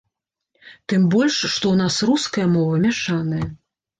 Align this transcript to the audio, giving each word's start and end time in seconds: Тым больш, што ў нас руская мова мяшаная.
Тым 0.93 1.01
больш, 1.15 1.35
што 1.41 1.65
ў 1.73 1.79
нас 1.83 1.99
руская 2.11 2.47
мова 2.55 2.79
мяшаная. 2.87 3.45